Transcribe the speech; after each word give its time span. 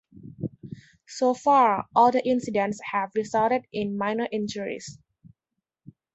So 1.05 1.35
far, 1.35 1.85
all 1.95 2.11
the 2.11 2.27
incidents 2.27 2.81
have 2.91 3.11
resulted 3.13 3.67
in 3.71 3.99
minor 3.99 4.27
injuries. 4.31 4.97